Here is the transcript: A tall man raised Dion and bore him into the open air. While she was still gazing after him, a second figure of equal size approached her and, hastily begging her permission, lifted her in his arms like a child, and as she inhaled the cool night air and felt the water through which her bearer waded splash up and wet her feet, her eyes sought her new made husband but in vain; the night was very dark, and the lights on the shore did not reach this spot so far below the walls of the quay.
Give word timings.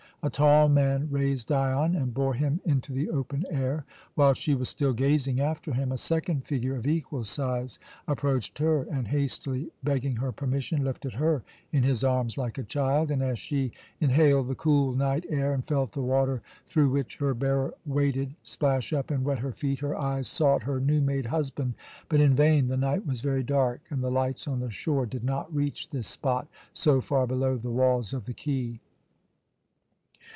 A 0.23 0.29
tall 0.29 0.69
man 0.69 1.07
raised 1.09 1.47
Dion 1.47 1.95
and 1.95 2.13
bore 2.13 2.35
him 2.35 2.61
into 2.63 2.93
the 2.93 3.09
open 3.09 3.43
air. 3.49 3.85
While 4.13 4.35
she 4.35 4.53
was 4.53 4.69
still 4.69 4.93
gazing 4.93 5.39
after 5.41 5.73
him, 5.73 5.91
a 5.91 5.97
second 5.97 6.45
figure 6.45 6.75
of 6.75 6.85
equal 6.85 7.23
size 7.23 7.79
approached 8.07 8.59
her 8.59 8.83
and, 8.83 9.07
hastily 9.07 9.71
begging 9.83 10.17
her 10.17 10.31
permission, 10.31 10.83
lifted 10.83 11.13
her 11.13 11.41
in 11.71 11.81
his 11.81 12.03
arms 12.03 12.37
like 12.37 12.59
a 12.59 12.63
child, 12.63 13.09
and 13.09 13.23
as 13.23 13.39
she 13.39 13.71
inhaled 13.99 14.47
the 14.47 14.53
cool 14.53 14.93
night 14.93 15.25
air 15.27 15.55
and 15.55 15.65
felt 15.65 15.93
the 15.93 16.01
water 16.03 16.43
through 16.67 16.91
which 16.91 17.17
her 17.17 17.33
bearer 17.33 17.73
waded 17.87 18.35
splash 18.43 18.93
up 18.93 19.09
and 19.09 19.25
wet 19.25 19.39
her 19.39 19.51
feet, 19.53 19.79
her 19.79 19.97
eyes 19.97 20.27
sought 20.27 20.61
her 20.61 20.79
new 20.79 21.01
made 21.01 21.25
husband 21.25 21.73
but 22.09 22.21
in 22.21 22.35
vain; 22.35 22.67
the 22.67 22.77
night 22.77 23.07
was 23.07 23.21
very 23.21 23.41
dark, 23.41 23.81
and 23.89 24.03
the 24.03 24.11
lights 24.11 24.47
on 24.47 24.59
the 24.59 24.69
shore 24.69 25.07
did 25.07 25.23
not 25.23 25.51
reach 25.51 25.89
this 25.89 26.07
spot 26.07 26.47
so 26.71 27.01
far 27.01 27.25
below 27.25 27.57
the 27.57 27.71
walls 27.71 28.13
of 28.13 28.27
the 28.27 28.35
quay. 28.35 28.79